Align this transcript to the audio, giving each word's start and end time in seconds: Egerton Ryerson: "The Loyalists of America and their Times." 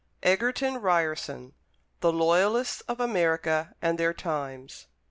Egerton 0.23 0.77
Ryerson: 0.81 1.53
"The 1.99 2.11
Loyalists 2.11 2.81
of 2.87 2.99
America 2.99 3.75
and 3.83 3.99
their 3.99 4.15
Times." 4.15 4.87